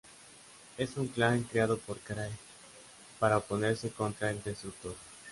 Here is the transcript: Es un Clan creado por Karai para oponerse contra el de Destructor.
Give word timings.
Es 0.79 0.97
un 0.97 1.09
Clan 1.09 1.43
creado 1.43 1.77
por 1.77 1.99
Karai 1.99 2.31
para 3.19 3.37
oponerse 3.37 3.91
contra 3.91 4.31
el 4.31 4.41
de 4.41 4.49
Destructor. 4.49 4.95